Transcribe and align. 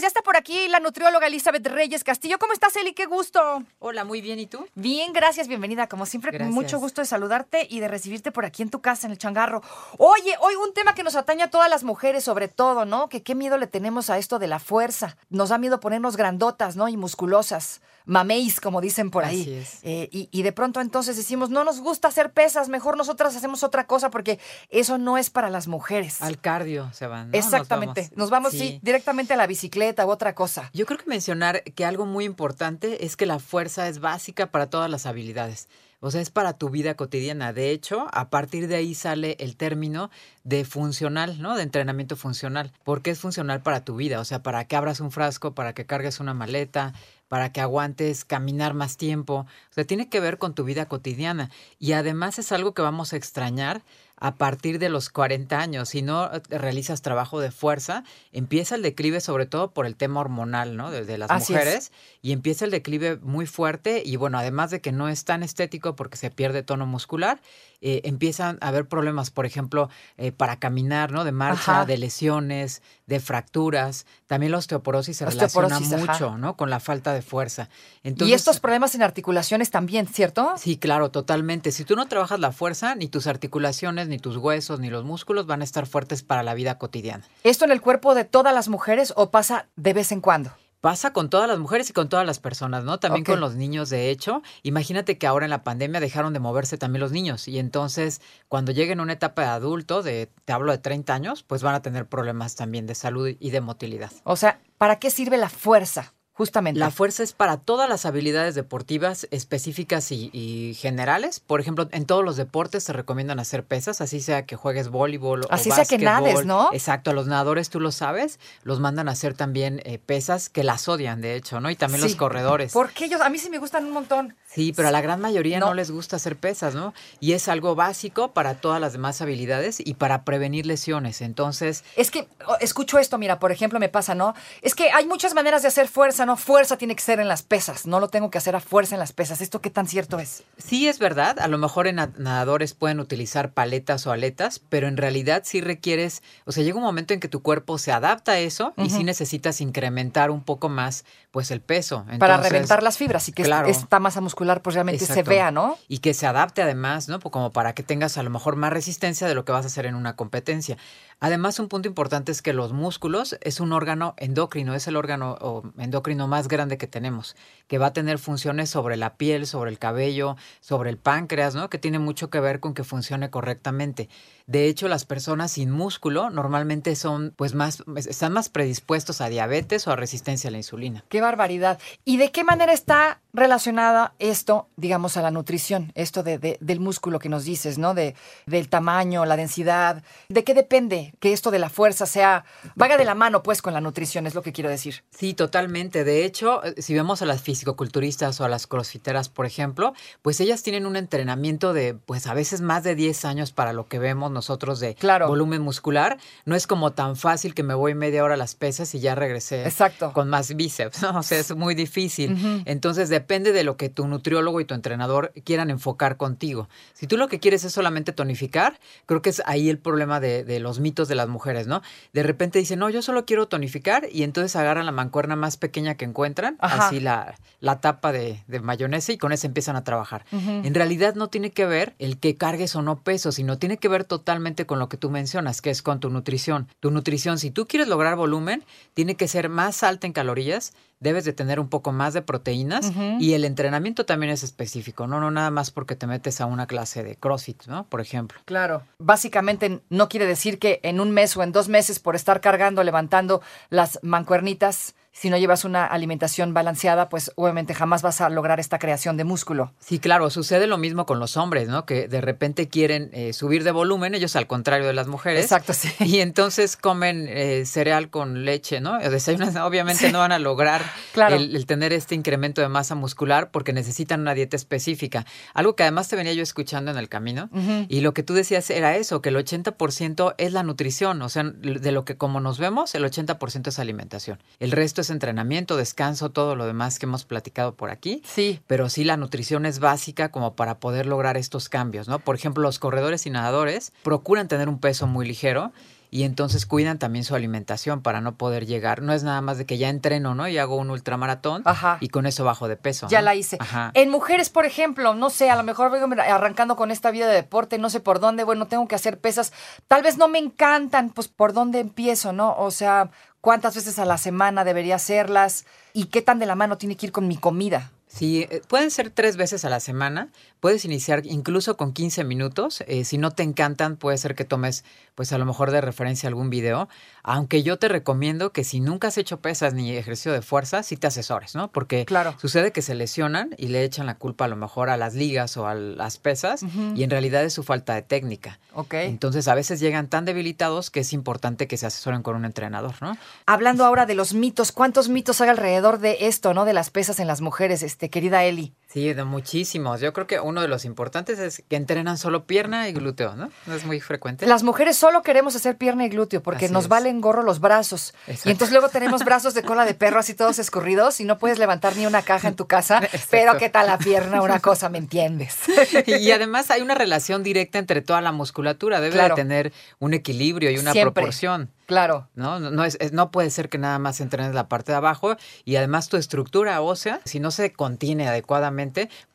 Pues 0.00 0.04
ya 0.14 0.18
está 0.18 0.22
por 0.22 0.38
aquí 0.38 0.66
la 0.68 0.80
nutrióloga 0.80 1.26
Elizabeth 1.26 1.66
Reyes 1.66 2.04
Castillo. 2.04 2.38
¿Cómo 2.38 2.54
estás, 2.54 2.74
Eli? 2.76 2.94
Qué 2.94 3.04
gusto. 3.04 3.62
Hola, 3.80 4.02
muy 4.02 4.22
bien. 4.22 4.38
¿Y 4.38 4.46
tú? 4.46 4.66
Bien, 4.74 5.12
gracias, 5.12 5.46
bienvenida. 5.46 5.88
Como 5.88 6.06
siempre, 6.06 6.30
Gracias. 6.32 6.54
mucho 6.54 6.78
gusto 6.78 7.02
de 7.02 7.06
saludarte 7.06 7.66
y 7.68 7.80
de 7.80 7.88
recibirte 7.88 8.32
por 8.32 8.46
aquí 8.46 8.62
en 8.62 8.70
tu 8.70 8.80
casa, 8.80 9.06
en 9.06 9.10
el 9.10 9.18
changarro. 9.18 9.62
Oye, 9.98 10.36
hoy 10.40 10.54
un 10.54 10.72
tema 10.72 10.94
que 10.94 11.02
nos 11.02 11.16
atañe 11.16 11.42
a 11.42 11.50
todas 11.50 11.68
las 11.68 11.84
mujeres, 11.84 12.24
sobre 12.24 12.48
todo, 12.48 12.86
¿no? 12.86 13.10
Que 13.10 13.22
qué 13.22 13.34
miedo 13.34 13.58
le 13.58 13.66
tenemos 13.66 14.08
a 14.08 14.16
esto 14.16 14.38
de 14.38 14.46
la 14.46 14.58
fuerza. 14.58 15.18
Nos 15.28 15.50
da 15.50 15.58
miedo 15.58 15.80
ponernos 15.80 16.16
grandotas, 16.16 16.76
¿no? 16.76 16.88
Y 16.88 16.96
musculosas. 16.96 17.82
Maméis, 18.06 18.58
como 18.58 18.80
dicen 18.80 19.10
por 19.10 19.24
ahí. 19.26 19.42
Así 19.42 19.52
es. 19.52 19.78
Eh, 19.82 20.08
y, 20.10 20.30
y 20.32 20.42
de 20.42 20.52
pronto 20.52 20.80
entonces 20.80 21.18
decimos, 21.18 21.50
no 21.50 21.62
nos 21.62 21.80
gusta 21.80 22.08
hacer 22.08 22.32
pesas, 22.32 22.70
mejor 22.70 22.96
nosotras 22.96 23.36
hacemos 23.36 23.62
otra 23.62 23.86
cosa 23.86 24.08
porque 24.08 24.40
eso 24.70 24.96
no 24.96 25.18
es 25.18 25.28
para 25.28 25.50
las 25.50 25.68
mujeres. 25.68 26.22
Al 26.22 26.40
cardio 26.40 26.90
se 26.94 27.06
van. 27.06 27.30
¿no? 27.30 27.36
Nos 27.36 27.44
Exactamente. 27.44 28.10
Nos 28.16 28.30
vamos, 28.30 28.52
sí. 28.52 28.80
directamente 28.82 29.34
a 29.34 29.36
la 29.36 29.46
bicicleta 29.46 29.89
otra 29.98 30.34
cosa. 30.34 30.70
Yo 30.72 30.86
creo 30.86 30.98
que 30.98 31.06
mencionar 31.06 31.62
que 31.62 31.84
algo 31.84 32.06
muy 32.06 32.24
importante 32.24 33.04
es 33.04 33.16
que 33.16 33.26
la 33.26 33.38
fuerza 33.38 33.88
es 33.88 34.00
básica 34.00 34.50
para 34.50 34.68
todas 34.68 34.90
las 34.90 35.06
habilidades. 35.06 35.68
O 36.00 36.10
sea, 36.10 36.22
es 36.22 36.30
para 36.30 36.54
tu 36.54 36.70
vida 36.70 36.94
cotidiana. 36.94 37.52
De 37.52 37.70
hecho, 37.70 38.06
a 38.12 38.30
partir 38.30 38.68
de 38.68 38.76
ahí 38.76 38.94
sale 38.94 39.36
el 39.38 39.56
término 39.56 40.10
de 40.44 40.64
funcional, 40.64 41.40
¿no? 41.40 41.56
De 41.56 41.62
entrenamiento 41.62 42.16
funcional. 42.16 42.72
Porque 42.84 43.10
es 43.10 43.18
funcional 43.20 43.62
para 43.62 43.84
tu 43.84 43.96
vida. 43.96 44.20
O 44.20 44.24
sea, 44.24 44.42
para 44.42 44.64
que 44.64 44.76
abras 44.76 45.00
un 45.00 45.10
frasco, 45.10 45.54
para 45.54 45.74
que 45.74 45.86
cargues 45.86 46.20
una 46.20 46.34
maleta, 46.34 46.92
para 47.28 47.52
que 47.52 47.60
aguantes 47.60 48.24
caminar 48.24 48.74
más 48.74 48.96
tiempo. 48.96 49.46
O 49.70 49.72
sea, 49.72 49.84
tiene 49.84 50.08
que 50.08 50.18
ver 50.18 50.38
con 50.38 50.54
tu 50.54 50.64
vida 50.64 50.86
cotidiana. 50.86 51.50
Y 51.78 51.92
además 51.92 52.38
es 52.38 52.50
algo 52.52 52.74
que 52.74 52.82
vamos 52.82 53.12
a 53.12 53.16
extrañar 53.16 53.82
a 54.16 54.34
partir 54.34 54.78
de 54.78 54.88
los 54.88 55.10
40 55.10 55.58
años. 55.58 55.90
Si 55.90 56.02
no 56.02 56.30
eh, 56.32 56.42
realizas 56.50 57.02
trabajo 57.02 57.40
de 57.40 57.50
fuerza, 57.50 58.04
empieza 58.32 58.74
el 58.74 58.82
declive 58.82 59.20
sobre 59.20 59.46
todo 59.46 59.70
por 59.70 59.86
el 59.86 59.96
tema 59.96 60.20
hormonal, 60.20 60.76
¿no? 60.76 60.90
De, 60.90 61.04
de 61.04 61.18
las 61.18 61.30
Así 61.30 61.52
es. 61.54 61.58
mujeres. 61.58 61.92
Y 62.20 62.32
empieza 62.32 62.64
el 62.64 62.70
declive 62.70 63.16
muy 63.18 63.46
fuerte 63.46 64.02
y 64.04 64.16
bueno, 64.16 64.38
además 64.38 64.70
de 64.70 64.80
que 64.80 64.92
no 64.92 65.08
es 65.08 65.24
tan 65.24 65.42
estético 65.42 65.96
porque 65.96 66.16
se 66.16 66.30
pierde 66.30 66.62
tono 66.62 66.84
muscular, 66.86 67.40
eh, 67.80 68.02
empiezan 68.04 68.58
a 68.60 68.68
haber 68.68 68.86
problemas, 68.86 69.30
por 69.30 69.46
ejemplo, 69.46 69.88
eh, 70.16 70.32
para 70.32 70.58
caminar, 70.58 71.12
¿no? 71.12 71.24
De 71.24 71.32
marcha, 71.32 71.72
Ajá. 71.78 71.84
de 71.86 71.96
lesiones, 71.98 72.82
de 73.06 73.20
fracturas. 73.20 74.06
También 74.26 74.52
la 74.52 74.58
osteoporosis 74.58 75.16
se 75.16 75.24
Osteoporosis, 75.24 75.78
relaciona 75.90 76.12
ajá. 76.12 76.24
mucho, 76.24 76.38
¿no? 76.38 76.56
Con 76.56 76.70
la 76.70 76.80
falta 76.80 77.12
de 77.12 77.22
fuerza. 77.22 77.68
y 78.02 78.32
estos 78.32 78.60
problemas 78.60 78.94
en 78.94 79.02
articulaciones 79.02 79.70
también, 79.70 80.06
¿cierto? 80.06 80.54
Sí, 80.56 80.76
claro, 80.76 81.10
totalmente. 81.10 81.72
Si 81.72 81.84
tú 81.84 81.96
no 81.96 82.06
trabajas 82.06 82.38
la 82.40 82.52
fuerza, 82.52 82.94
ni 82.94 83.08
tus 83.08 83.26
articulaciones, 83.26 84.08
ni 84.08 84.18
tus 84.18 84.36
huesos, 84.36 84.80
ni 84.80 84.90
los 84.90 85.04
músculos 85.04 85.46
van 85.46 85.60
a 85.60 85.64
estar 85.64 85.86
fuertes 85.86 86.22
para 86.22 86.42
la 86.42 86.54
vida 86.54 86.78
cotidiana. 86.78 87.24
¿Esto 87.44 87.64
en 87.64 87.72
el 87.72 87.80
cuerpo 87.80 88.14
de 88.14 88.24
todas 88.24 88.54
las 88.54 88.68
mujeres 88.68 89.12
o 89.16 89.30
pasa 89.30 89.66
de 89.76 89.92
vez 89.92 90.12
en 90.12 90.20
cuando? 90.20 90.52
Pasa 90.80 91.12
con 91.12 91.28
todas 91.28 91.48
las 91.48 91.58
mujeres 91.58 91.90
y 91.90 91.92
con 91.92 92.08
todas 92.08 92.24
las 92.26 92.38
personas, 92.38 92.84
¿no? 92.84 92.98
También 92.98 93.24
con 93.24 93.40
los 93.40 93.54
niños, 93.54 93.90
de 93.90 94.10
hecho. 94.10 94.42
Imagínate 94.62 95.18
que 95.18 95.26
ahora 95.26 95.44
en 95.44 95.50
la 95.50 95.62
pandemia 95.62 96.00
dejaron 96.00 96.32
de 96.32 96.40
moverse 96.40 96.78
también 96.78 97.00
los 97.00 97.12
niños 97.12 97.48
y 97.48 97.58
entonces 97.58 98.22
cuando 98.48 98.72
lleguen 98.72 99.00
a 99.00 99.02
una 99.02 99.12
etapa 99.12 99.42
de 99.42 99.48
adulto, 99.48 100.02
de, 100.02 100.30
te 100.44 100.52
hablo 100.52 100.72
de 100.72 100.78
30 100.78 101.12
años, 101.12 101.42
pues 101.42 101.62
van 101.62 101.74
a 101.74 101.82
tener 101.82 102.06
problemas 102.06 102.54
también 102.54 102.86
de 102.86 102.94
salud 102.94 103.28
y 103.38 103.50
de 103.50 103.60
motilidad. 103.60 104.10
O 104.24 104.36
sea, 104.36 104.60
¿para 104.78 104.98
qué 104.98 105.10
sirve 105.10 105.36
la 105.36 105.50
fuerza? 105.50 106.14
Justamente. 106.40 106.80
La 106.80 106.90
fuerza 106.90 107.22
es 107.22 107.34
para 107.34 107.58
todas 107.58 107.86
las 107.86 108.06
habilidades 108.06 108.54
deportivas 108.54 109.28
específicas 109.30 110.10
y, 110.10 110.30
y 110.32 110.72
generales. 110.72 111.38
Por 111.38 111.60
ejemplo, 111.60 111.86
en 111.92 112.06
todos 112.06 112.24
los 112.24 112.38
deportes 112.38 112.82
se 112.82 112.94
recomiendan 112.94 113.38
hacer 113.38 113.62
pesas, 113.62 114.00
así 114.00 114.22
sea 114.22 114.46
que 114.46 114.56
juegues 114.56 114.88
voleibol 114.88 115.46
Así 115.50 115.70
o 115.70 115.74
sea 115.74 115.84
que 115.84 115.98
nades. 115.98 116.46
¿no? 116.46 116.70
Exacto, 116.72 117.10
a 117.10 117.12
los 117.12 117.26
nadadores 117.26 117.68
tú 117.68 117.78
lo 117.78 117.92
sabes, 117.92 118.40
los 118.62 118.80
mandan 118.80 119.10
a 119.10 119.12
hacer 119.12 119.34
también 119.34 119.82
eh, 119.84 119.98
pesas 119.98 120.48
que 120.48 120.64
las 120.64 120.88
odian, 120.88 121.20
de 121.20 121.34
hecho, 121.34 121.60
¿no? 121.60 121.68
Y 121.68 121.76
también 121.76 122.00
los 122.00 122.16
corredores. 122.16 122.72
Porque 122.72 123.04
ellos, 123.04 123.20
a 123.20 123.28
mí 123.28 123.36
sí 123.36 123.50
me 123.50 123.58
gustan 123.58 123.84
un 123.84 123.92
montón. 123.92 124.34
Sí, 124.50 124.72
pero 124.74 124.88
a 124.88 124.92
la 124.92 125.02
gran 125.02 125.20
mayoría 125.20 125.60
no. 125.60 125.66
No. 125.66 125.74
les 125.74 125.90
gusta 125.90 126.16
hacer 126.16 126.36
pesas, 126.36 126.74
¿no? 126.74 126.94
Y 127.20 127.34
es 127.34 127.48
algo 127.48 127.74
básico 127.74 128.32
para 128.32 128.54
todas 128.54 128.80
las 128.80 128.94
demás 128.94 129.20
habilidades 129.20 129.78
y 129.78 129.92
para 129.92 130.24
prevenir 130.24 130.64
lesiones. 130.64 131.20
Entonces, 131.20 131.84
Es 131.96 132.10
que 132.10 132.28
oh, 132.46 132.56
escucho 132.60 132.98
esto, 132.98 133.18
mira, 133.18 133.38
por 133.38 133.52
ejemplo, 133.52 133.78
me 133.78 133.90
pasa, 133.90 134.14
¿no? 134.14 134.32
Es 134.62 134.74
que 134.74 134.90
hay 134.90 135.06
muchas 135.06 135.34
maneras 135.34 135.60
de 135.60 135.68
hacer 135.68 135.86
fuerza, 135.86 136.24
¿no? 136.24 136.29
Fuerza 136.36 136.76
tiene 136.76 136.94
que 136.96 137.02
ser 137.02 137.20
en 137.20 137.28
las 137.28 137.42
pesas, 137.42 137.86
no 137.86 138.00
lo 138.00 138.08
tengo 138.08 138.30
que 138.30 138.38
hacer 138.38 138.56
a 138.56 138.60
fuerza 138.60 138.94
en 138.94 138.98
las 138.98 139.12
pesas. 139.12 139.40
¿Esto 139.40 139.60
qué 139.60 139.70
tan 139.70 139.86
cierto 139.86 140.18
es? 140.18 140.42
Sí, 140.58 140.88
es 140.88 140.98
verdad. 140.98 141.38
A 141.40 141.48
lo 141.48 141.58
mejor 141.58 141.86
en 141.86 141.96
na- 141.96 142.12
nadadores 142.18 142.74
pueden 142.74 143.00
utilizar 143.00 143.52
paletas 143.52 144.06
o 144.06 144.12
aletas, 144.12 144.58
pero 144.58 144.88
en 144.88 144.96
realidad 144.96 145.42
sí 145.44 145.60
requieres, 145.60 146.22
o 146.44 146.52
sea, 146.52 146.62
llega 146.62 146.76
un 146.76 146.84
momento 146.84 147.14
en 147.14 147.20
que 147.20 147.28
tu 147.28 147.42
cuerpo 147.42 147.78
se 147.78 147.92
adapta 147.92 148.32
a 148.32 148.38
eso 148.38 148.74
y 148.76 148.90
sí 148.90 149.04
necesitas 149.04 149.60
incrementar 149.60 150.30
un 150.30 150.42
poco 150.42 150.68
más, 150.68 151.04
pues, 151.30 151.50
el 151.50 151.60
peso. 151.60 152.04
Para 152.18 152.36
reventar 152.38 152.82
las 152.82 152.96
fibras 152.98 153.28
y 153.28 153.32
que 153.32 153.42
claro. 153.44 153.68
esta 153.68 154.00
masa 154.00 154.20
muscular 154.20 154.62
pues 154.62 154.74
realmente 154.74 155.04
se 155.06 155.22
vea, 155.22 155.50
¿no? 155.50 155.78
Y 155.88 155.98
que 155.98 156.14
se 156.14 156.26
adapte 156.26 156.62
además, 156.62 157.08
¿no? 157.08 157.18
Pues 157.18 157.32
Como 157.32 157.52
para 157.52 157.74
que 157.74 157.82
tengas 157.82 158.18
a 158.18 158.22
lo 158.22 158.30
mejor 158.30 158.56
más 158.56 158.72
resistencia 158.72 159.26
de 159.26 159.34
lo 159.34 159.44
que 159.44 159.52
vas 159.52 159.64
a 159.64 159.68
hacer 159.68 159.86
en 159.86 159.94
una 159.94 160.16
competencia. 160.16 160.76
Además, 161.20 161.58
un 161.58 161.68
punto 161.68 161.86
importante 161.86 162.32
es 162.32 162.40
que 162.42 162.52
los 162.52 162.72
músculos 162.72 163.36
es 163.42 163.60
un 163.60 163.72
órgano 163.72 164.14
endocrino, 164.16 164.74
es 164.74 164.86
el 164.88 164.96
órgano 164.96 165.36
o, 165.40 165.62
endocrino 166.10 166.28
más 166.28 166.48
grande 166.48 166.76
que 166.76 166.86
tenemos, 166.86 167.36
que 167.68 167.78
va 167.78 167.86
a 167.86 167.92
tener 167.92 168.18
funciones 168.18 168.68
sobre 168.70 168.96
la 168.96 169.14
piel, 169.14 169.46
sobre 169.46 169.70
el 169.70 169.78
cabello, 169.78 170.36
sobre 170.60 170.90
el 170.90 170.96
páncreas, 170.96 171.54
¿no? 171.54 171.70
Que 171.70 171.78
tiene 171.78 171.98
mucho 171.98 172.30
que 172.30 172.40
ver 172.40 172.58
con 172.60 172.74
que 172.74 172.82
funcione 172.84 173.30
correctamente. 173.30 174.08
De 174.46 174.66
hecho, 174.66 174.88
las 174.88 175.04
personas 175.04 175.52
sin 175.52 175.70
músculo 175.70 176.30
normalmente 176.30 176.96
son, 176.96 177.32
pues, 177.36 177.54
más, 177.54 177.84
están 177.96 178.32
más 178.32 178.48
predispuestos 178.48 179.20
a 179.20 179.28
diabetes 179.28 179.86
o 179.86 179.92
a 179.92 179.96
resistencia 179.96 180.48
a 180.48 180.50
la 180.50 180.56
insulina. 180.56 181.04
Qué 181.08 181.20
barbaridad. 181.20 181.78
¿Y 182.04 182.16
de 182.16 182.32
qué 182.32 182.42
manera 182.42 182.72
está 182.72 183.20
relacionada 183.32 184.14
esto, 184.18 184.68
digamos, 184.76 185.16
a 185.16 185.22
la 185.22 185.30
nutrición? 185.30 185.92
Esto 185.94 186.24
de, 186.24 186.38
de- 186.38 186.58
del 186.60 186.80
músculo 186.80 187.20
que 187.20 187.28
nos 187.28 187.44
dices, 187.44 187.78
¿no? 187.78 187.94
De, 187.94 188.16
del 188.46 188.68
tamaño, 188.68 189.24
la 189.24 189.36
densidad. 189.36 190.02
¿De 190.28 190.42
qué 190.42 190.54
depende 190.54 191.14
que 191.20 191.32
esto 191.32 191.52
de 191.52 191.60
la 191.60 191.68
fuerza 191.70 192.06
sea, 192.06 192.44
vaga 192.74 192.96
de 192.96 193.04
la 193.04 193.14
mano, 193.14 193.44
pues, 193.44 193.62
con 193.62 193.72
la 193.72 193.80
nutrición, 193.80 194.26
es 194.26 194.34
lo 194.34 194.42
que 194.42 194.52
quiero 194.52 194.68
decir? 194.70 195.04
Sí, 195.12 195.34
totalmente. 195.34 195.99
De 196.04 196.24
hecho, 196.24 196.64
eh, 196.64 196.74
si 196.80 196.94
vemos 196.94 197.22
a 197.22 197.26
las 197.26 197.42
fisicoculturistas 197.42 198.40
o 198.40 198.44
a 198.44 198.48
las 198.48 198.66
crossfiteras, 198.66 199.28
por 199.28 199.46
ejemplo, 199.46 199.92
pues 200.22 200.40
ellas 200.40 200.62
tienen 200.62 200.86
un 200.86 200.96
entrenamiento 200.96 201.72
de, 201.72 201.94
pues 201.94 202.26
a 202.26 202.34
veces 202.34 202.60
más 202.60 202.84
de 202.84 202.94
10 202.94 203.24
años 203.24 203.52
para 203.52 203.72
lo 203.72 203.88
que 203.88 203.98
vemos 203.98 204.30
nosotros 204.30 204.80
de 204.80 204.94
Claro. 204.94 205.28
volumen 205.28 205.62
muscular. 205.62 206.18
No 206.44 206.54
es 206.56 206.66
como 206.66 206.92
tan 206.92 207.16
fácil 207.16 207.54
que 207.54 207.62
me 207.62 207.74
voy 207.74 207.94
media 207.94 208.24
hora 208.24 208.34
a 208.34 208.36
las 208.36 208.54
pesas 208.54 208.94
y 208.94 209.00
ya 209.00 209.14
regresé 209.14 209.64
Exacto. 209.64 210.12
con 210.12 210.28
más 210.28 210.54
bíceps, 210.54 211.02
¿no? 211.02 211.18
O 211.18 211.22
sea, 211.22 211.38
es 211.38 211.54
muy 211.54 211.74
difícil. 211.74 212.62
Entonces 212.66 213.08
depende 213.08 213.52
de 213.52 213.64
lo 213.64 213.76
que 213.76 213.88
tu 213.88 214.06
nutriólogo 214.06 214.60
y 214.60 214.64
tu 214.64 214.74
entrenador 214.74 215.32
quieran 215.44 215.70
enfocar 215.70 216.16
contigo. 216.16 216.68
Si 216.94 217.06
tú 217.06 217.16
lo 217.16 217.28
que 217.28 217.40
quieres 217.40 217.64
es 217.64 217.72
solamente 217.72 218.12
tonificar, 218.12 218.78
creo 219.06 219.22
que 219.22 219.30
es 219.30 219.42
ahí 219.46 219.68
el 219.68 219.78
problema 219.78 220.20
de, 220.20 220.44
de 220.44 220.60
los 220.60 220.80
mitos 220.80 221.08
de 221.08 221.14
las 221.14 221.28
mujeres, 221.28 221.66
¿no? 221.66 221.82
De 222.12 222.22
repente 222.22 222.58
dicen, 222.58 222.78
no, 222.78 222.90
yo 222.90 223.02
solo 223.02 223.24
quiero 223.24 223.48
tonificar 223.48 224.08
y 224.10 224.22
entonces 224.22 224.56
agarran 224.56 224.86
la 224.86 224.92
mancuerna 224.92 225.36
más 225.36 225.56
pequeña 225.56 225.89
que 225.96 226.04
encuentran, 226.04 226.56
Ajá. 226.60 226.88
así 226.88 227.00
la, 227.00 227.34
la 227.60 227.80
tapa 227.80 228.12
de, 228.12 228.42
de 228.46 228.60
mayonesa 228.60 229.12
y 229.12 229.18
con 229.18 229.32
esa 229.32 229.46
empiezan 229.46 229.76
a 229.76 229.84
trabajar. 229.84 230.24
En 230.32 230.74
realidad 230.74 231.14
no 231.14 231.28
tiene 231.28 231.50
que 231.50 231.66
ver 231.66 231.94
el 231.98 232.18
que 232.18 232.36
cargues 232.36 232.74
o 232.76 232.82
no 232.82 233.00
peso, 233.02 233.32
sino 233.32 233.58
tiene 233.58 233.78
que 233.78 233.88
ver 233.88 234.04
totalmente 234.04 234.66
con 234.66 234.78
lo 234.78 234.88
que 234.88 234.96
tú 234.96 235.10
mencionas, 235.10 235.60
que 235.60 235.70
es 235.70 235.82
con 235.82 236.00
tu 236.00 236.10
nutrición. 236.10 236.68
Tu 236.80 236.90
nutrición, 236.90 237.38
si 237.38 237.50
tú 237.50 237.66
quieres 237.66 237.88
lograr 237.88 238.16
volumen, 238.16 238.64
tiene 238.94 239.14
que 239.16 239.28
ser 239.28 239.48
más 239.48 239.82
alta 239.82 240.06
en 240.06 240.12
calorías, 240.12 240.72
debes 241.00 241.24
de 241.24 241.32
tener 241.32 241.58
un 241.58 241.68
poco 241.68 241.92
más 241.92 242.14
de 242.14 242.22
proteínas 242.22 242.92
y 243.18 243.32
el 243.32 243.44
entrenamiento 243.44 244.04
también 244.04 244.30
es 244.30 244.42
específico, 244.42 245.06
no, 245.06 245.18
no 245.18 245.30
nada 245.30 245.50
más 245.50 245.70
porque 245.70 245.96
te 245.96 246.06
metes 246.06 246.40
a 246.40 246.46
una 246.46 246.66
clase 246.66 247.02
de 247.02 247.16
CrossFit, 247.16 247.66
¿no? 247.66 247.84
Por 247.84 248.00
ejemplo. 248.00 248.38
Claro. 248.44 248.82
Básicamente 248.98 249.80
no 249.88 250.08
quiere 250.08 250.26
decir 250.26 250.58
que 250.58 250.80
en 250.82 251.00
un 251.00 251.10
mes 251.10 251.36
o 251.36 251.42
en 251.42 251.52
dos 251.52 251.68
meses 251.68 251.98
por 251.98 252.16
estar 252.16 252.40
cargando, 252.40 252.84
levantando 252.84 253.40
las 253.70 253.98
mancuernitas, 254.02 254.94
si 255.12 255.28
no 255.28 255.36
llevas 255.36 255.64
una 255.64 255.84
alimentación 255.84 256.54
balanceada, 256.54 257.08
pues 257.08 257.32
obviamente 257.34 257.74
jamás 257.74 258.02
vas 258.02 258.20
a 258.20 258.28
lograr 258.28 258.60
esta 258.60 258.78
creación 258.78 259.16
de 259.16 259.24
músculo. 259.24 259.72
Sí, 259.80 259.98
claro, 259.98 260.30
sucede 260.30 260.66
lo 260.66 260.78
mismo 260.78 261.04
con 261.04 261.18
los 261.18 261.36
hombres, 261.36 261.68
¿no? 261.68 261.84
Que 261.84 262.06
de 262.06 262.20
repente 262.20 262.68
quieren 262.68 263.10
eh, 263.12 263.32
subir 263.32 263.64
de 263.64 263.72
volumen, 263.72 264.14
ellos 264.14 264.36
al 264.36 264.46
contrario 264.46 264.86
de 264.86 264.92
las 264.92 265.08
mujeres. 265.08 265.42
Exacto, 265.42 265.72
sí. 265.72 265.90
Y 266.00 266.20
entonces 266.20 266.76
comen 266.76 267.26
eh, 267.28 267.64
cereal 267.66 268.08
con 268.08 268.44
leche, 268.44 268.80
¿no? 268.80 268.98
Desayunan, 268.98 269.56
obviamente 269.58 270.12
no 270.12 270.20
van 270.20 270.32
a 270.32 270.38
lograr 270.38 270.82
Claro. 271.12 271.36
el, 271.36 271.56
el 271.56 271.66
tener 271.66 271.92
este 271.92 272.14
incremento 272.14 272.60
de 272.60 272.68
masa 272.68 272.94
muscular 272.94 273.50
porque 273.50 273.72
necesitan 273.72 274.20
una 274.20 274.34
dieta 274.34 274.56
específica. 274.56 275.26
Algo 275.54 275.76
que 275.76 275.82
además 275.82 276.08
te 276.08 276.16
venía 276.16 276.32
yo 276.32 276.42
escuchando 276.42 276.90
en 276.90 276.96
el 276.96 277.08
camino 277.08 277.50
y 277.88 278.00
lo 278.00 278.14
que 278.14 278.22
tú 278.22 278.34
decías 278.34 278.70
era 278.70 278.96
eso, 278.96 279.22
que 279.22 279.28
el 279.28 279.36
80% 279.36 280.34
es 280.38 280.52
la 280.52 280.62
nutrición, 280.62 281.22
o 281.22 281.28
sea, 281.28 281.44
de 281.44 281.92
lo 281.92 282.04
que 282.04 282.16
como 282.16 282.40
nos 282.40 282.58
vemos, 282.58 282.94
el 282.94 283.04
80% 283.04 283.68
es 283.68 283.78
alimentación. 283.78 284.38
El 284.58 284.72
resto 284.72 285.00
es 285.00 285.10
entrenamiento, 285.10 285.76
descanso, 285.76 286.30
todo 286.30 286.56
lo 286.56 286.66
demás 286.66 286.98
que 286.98 287.06
hemos 287.06 287.24
platicado 287.24 287.74
por 287.74 287.90
aquí. 287.90 288.22
Sí. 288.24 288.60
Pero 288.66 288.88
sí, 288.88 289.04
la 289.04 289.16
nutrición 289.16 289.66
es 289.66 289.78
básica 289.78 290.30
como 290.30 290.54
para 290.54 290.78
poder 290.78 291.06
lograr 291.06 291.36
estos 291.36 291.68
cambios, 291.68 292.08
¿no? 292.08 292.18
Por 292.18 292.34
ejemplo, 292.34 292.62
los 292.62 292.78
corredores 292.78 293.26
y 293.26 293.30
nadadores 293.30 293.92
procuran 294.02 294.48
tener 294.48 294.68
un 294.68 294.78
peso 294.78 295.06
muy 295.06 295.26
ligero 295.26 295.72
y 296.10 296.24
entonces 296.24 296.66
cuidan 296.66 296.98
también 296.98 297.24
su 297.24 297.34
alimentación 297.34 298.02
para 298.02 298.20
no 298.20 298.36
poder 298.36 298.66
llegar. 298.66 299.00
No 299.00 299.12
es 299.12 299.22
nada 299.22 299.40
más 299.40 299.58
de 299.58 299.66
que 299.66 299.78
ya 299.78 299.88
entreno, 299.88 300.34
¿no? 300.34 300.48
Y 300.48 300.58
hago 300.58 300.76
un 300.76 300.90
ultramaratón 300.90 301.62
Ajá. 301.64 301.98
y 302.00 302.08
con 302.08 302.26
eso 302.26 302.44
bajo 302.44 302.66
de 302.66 302.76
peso. 302.76 303.06
Ya 303.08 303.20
¿no? 303.20 303.26
la 303.26 303.34
hice. 303.36 303.58
Ajá. 303.60 303.92
En 303.94 304.10
mujeres, 304.10 304.50
por 304.50 304.66
ejemplo, 304.66 305.14
no 305.14 305.30
sé, 305.30 305.50
a 305.50 305.56
lo 305.56 305.62
mejor 305.62 305.90
vengo 305.92 306.08
arrancando 306.20 306.74
con 306.74 306.90
esta 306.90 307.10
vida 307.10 307.28
de 307.28 307.34
deporte, 307.34 307.78
no 307.78 307.90
sé 307.90 308.00
por 308.00 308.18
dónde, 308.18 308.42
bueno, 308.42 308.66
tengo 308.66 308.88
que 308.88 308.96
hacer 308.96 309.20
pesas. 309.20 309.52
Tal 309.86 310.02
vez 310.02 310.18
no 310.18 310.26
me 310.26 310.38
encantan, 310.38 311.10
pues 311.10 311.28
por 311.28 311.52
dónde 311.52 311.78
empiezo, 311.78 312.32
¿no? 312.32 312.56
O 312.56 312.72
sea, 312.72 313.10
cuántas 313.40 313.76
veces 313.76 313.98
a 313.98 314.04
la 314.04 314.18
semana 314.18 314.64
debería 314.64 314.96
hacerlas 314.96 315.64
y 315.92 316.06
qué 316.06 316.22
tan 316.22 316.38
de 316.38 316.46
la 316.46 316.56
mano 316.56 316.76
tiene 316.76 316.96
que 316.96 317.06
ir 317.06 317.12
con 317.12 317.28
mi 317.28 317.36
comida. 317.36 317.90
Sí, 318.12 318.46
eh, 318.50 318.60
pueden 318.66 318.90
ser 318.90 319.10
tres 319.10 319.36
veces 319.36 319.64
a 319.64 319.70
la 319.70 319.78
semana. 319.78 320.28
Puedes 320.58 320.84
iniciar 320.84 321.22
incluso 321.24 321.76
con 321.76 321.92
15 321.92 322.24
minutos. 322.24 322.82
Eh, 322.88 323.04
si 323.04 323.18
no 323.18 323.30
te 323.30 323.44
encantan, 323.44 323.96
puede 323.96 324.18
ser 324.18 324.34
que 324.34 324.44
tomes, 324.44 324.84
pues 325.14 325.32
a 325.32 325.38
lo 325.38 325.46
mejor 325.46 325.70
de 325.70 325.80
referencia 325.80 326.28
algún 326.28 326.50
video. 326.50 326.88
Aunque 327.22 327.62
yo 327.62 327.78
te 327.78 327.88
recomiendo 327.88 328.52
que 328.52 328.64
si 328.64 328.80
nunca 328.80 329.08
has 329.08 329.16
hecho 329.16 329.40
pesas 329.40 329.74
ni 329.74 329.92
ejercicio 329.96 330.32
de 330.32 330.42
fuerza, 330.42 330.82
sí 330.82 330.96
te 330.96 331.06
asesores, 331.06 331.54
¿no? 331.54 331.70
Porque 331.70 332.04
Claro. 332.04 332.34
sucede 332.40 332.72
que 332.72 332.82
se 332.82 332.94
lesionan 332.96 333.54
y 333.56 333.68
le 333.68 333.84
echan 333.84 334.06
la 334.06 334.16
culpa 334.16 334.46
a 334.46 334.48
lo 334.48 334.56
mejor 334.56 334.90
a 334.90 334.96
las 334.96 335.14
ligas 335.14 335.56
o 335.56 335.68
a 335.68 335.74
las 335.74 336.18
pesas 336.18 336.64
y 336.96 337.02
en 337.04 337.10
realidad 337.10 337.44
es 337.44 337.52
su 337.54 337.62
falta 337.62 337.94
de 337.94 338.02
técnica. 338.02 338.58
Ok. 338.74 338.94
Entonces 338.94 339.46
a 339.48 339.54
veces 339.54 339.78
llegan 339.78 340.08
tan 340.08 340.24
debilitados 340.24 340.90
que 340.90 341.00
es 341.00 341.12
importante 341.12 341.68
que 341.68 341.76
se 341.76 341.86
asesoren 341.86 342.22
con 342.22 342.34
un 342.34 342.44
entrenador, 342.44 342.94
¿no? 343.00 343.16
Hablando 343.46 343.84
ahora 343.84 344.04
de 344.06 344.14
los 344.16 344.34
mitos, 344.34 344.72
¿cuántos 344.72 345.08
mitos 345.08 345.40
hay 345.40 345.48
alrededor 345.48 346.00
de 346.00 346.16
esto, 346.26 346.54
¿no? 346.54 346.64
De 346.64 346.72
las 346.72 346.90
pesas 346.90 347.20
en 347.20 347.26
las 347.28 347.40
mujeres, 347.40 347.82
este, 348.00 348.08
querida 348.08 348.44
Eli. 348.44 348.74
Sí, 348.92 349.12
de 349.14 349.22
muchísimos. 349.22 350.00
Yo 350.00 350.12
creo 350.12 350.26
que 350.26 350.40
uno 350.40 350.60
de 350.62 350.66
los 350.68 350.84
importantes 350.84 351.38
es 351.38 351.62
que 351.68 351.76
entrenan 351.76 352.18
solo 352.18 352.44
pierna 352.44 352.88
y 352.88 352.92
glúteo, 352.92 353.36
¿no? 353.36 353.48
No 353.66 353.74
es 353.74 353.84
muy 353.84 354.00
frecuente. 354.00 354.46
Las 354.46 354.64
mujeres 354.64 354.96
solo 354.96 355.22
queremos 355.22 355.54
hacer 355.54 355.76
pierna 355.76 356.04
y 356.06 356.08
glúteo 356.08 356.42
porque 356.42 356.64
Así 356.64 356.74
nos 356.74 356.84
es. 356.84 356.88
valen 356.88 357.20
gorro 357.20 357.42
los 357.44 357.60
brazos. 357.60 358.14
Exacto. 358.26 358.48
Y 358.48 358.52
entonces 358.52 358.72
luego 358.72 358.88
tenemos 358.88 359.24
brazos 359.24 359.54
de 359.54 359.62
cola 359.62 359.84
de 359.84 359.94
perro 359.94 360.18
así 360.18 360.34
todos 360.34 360.58
escurridos 360.58 361.20
y 361.20 361.24
no 361.24 361.38
puedes 361.38 361.60
levantar 361.60 361.96
ni 361.96 362.04
una 362.06 362.22
caja 362.22 362.48
en 362.48 362.56
tu 362.56 362.66
casa. 362.66 362.98
Exacto. 363.04 363.28
Pero 363.30 363.58
¿qué 363.58 363.68
tal 363.70 363.86
la 363.86 363.96
pierna? 363.98 364.42
Una 364.42 364.58
cosa, 364.58 364.88
¿me 364.88 364.98
entiendes? 364.98 365.56
Y 366.06 366.32
además 366.32 366.70
hay 366.72 366.82
una 366.82 366.94
relación 366.96 367.42
directa 367.44 367.78
entre 367.78 368.02
toda 368.02 368.20
la 368.20 368.32
musculatura. 368.32 369.00
Debe 369.00 369.12
Claro. 369.14 369.36
de 369.36 369.42
tener 369.42 369.72
un 370.00 370.14
equilibrio 370.14 370.70
y 370.70 370.78
una 370.78 370.92
Siempre. 370.92 371.12
proporción. 371.12 371.70
Claro. 371.86 372.28
¿no? 372.36 372.58
No, 372.60 372.84
es- 372.84 373.12
no 373.12 373.30
puede 373.32 373.50
ser 373.50 373.68
que 373.68 373.76
nada 373.76 373.98
más 373.98 374.20
entrenes 374.20 374.54
la 374.54 374.68
parte 374.68 374.92
de 374.92 374.96
abajo 374.96 375.36
y 375.64 375.74
además 375.76 376.08
tu 376.08 376.16
estructura 376.16 376.80
ósea, 376.82 377.20
si 377.24 377.40
no 377.40 377.50
se 377.50 377.72
contiene 377.72 378.28
adecuadamente, 378.28 378.79